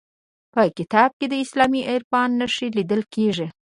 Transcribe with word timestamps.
په 0.53 0.61
کتاب 0.77 1.09
کې 1.19 1.25
د 1.29 1.33
اسلامي 1.43 1.81
عرفان 1.93 2.29
نښې 2.39 2.67
لیدل 2.77 3.01
کیږي. 3.13 3.47